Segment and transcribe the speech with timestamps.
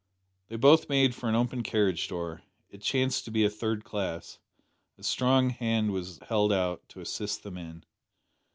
[0.47, 2.41] They both made for an open carriage door.
[2.71, 4.39] It chanced to be a third class.
[4.97, 7.83] A strong hand was held out to assist them in.